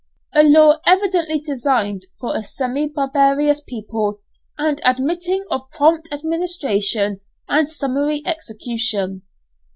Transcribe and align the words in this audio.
a 0.33 0.41
law 0.41 0.79
evidently 0.87 1.39
designed 1.39 2.07
for 2.19 2.35
a 2.35 2.41
semi 2.43 2.89
barbarous 2.89 3.61
people, 3.61 4.19
and 4.57 4.81
admitting 4.83 5.45
of 5.51 5.69
prompt 5.69 6.11
administration 6.11 7.19
and 7.47 7.69
summary 7.69 8.23
execution. 8.25 9.21